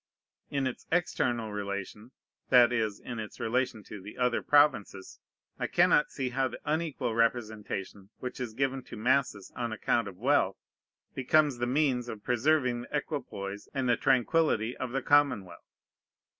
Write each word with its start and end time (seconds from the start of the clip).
In 0.49 0.65
its 0.65 0.87
external 0.91 1.51
relation, 1.51 2.09
that 2.49 2.73
is, 2.73 2.99
in 2.99 3.19
its 3.19 3.39
relation 3.39 3.83
to 3.83 4.01
the 4.01 4.17
other 4.17 4.41
provinces, 4.41 5.19
I 5.59 5.67
cannot 5.67 6.09
see 6.09 6.29
how 6.29 6.47
the 6.47 6.59
unequal 6.65 7.13
representation 7.13 8.09
which 8.17 8.39
is 8.39 8.55
given 8.55 8.81
to 8.85 8.97
masses 8.97 9.51
on 9.55 9.71
account 9.71 10.07
of 10.07 10.17
wealth 10.17 10.57
becomes 11.13 11.59
the 11.59 11.67
means 11.67 12.09
of 12.09 12.23
preserving 12.23 12.81
the 12.81 12.97
equipoise 12.97 13.69
and 13.75 13.87
the 13.87 13.95
tranquillity 13.95 14.75
of 14.75 14.91
the 14.91 15.03
commonwealth. 15.03 15.69